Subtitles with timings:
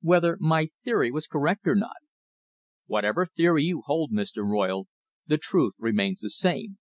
[0.00, 1.96] "Whether my theory was correct or not."
[2.86, 4.42] "Whatever theory you hold, Mr.
[4.42, 4.86] Royle,
[5.26, 6.78] the truth remains the same.